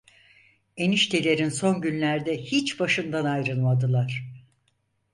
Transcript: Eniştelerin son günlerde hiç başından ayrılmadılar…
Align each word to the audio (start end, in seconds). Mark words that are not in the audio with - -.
Eniştelerin 0.77 1.49
son 1.49 1.81
günlerde 1.81 2.37
hiç 2.41 2.79
başından 2.79 3.25
ayrılmadılar… 3.25 4.25